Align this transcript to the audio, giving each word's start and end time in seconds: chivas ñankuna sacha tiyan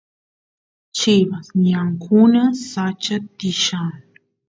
chivas 0.95 1.47
ñankuna 1.65 2.43
sacha 2.69 3.17
tiyan 3.37 3.91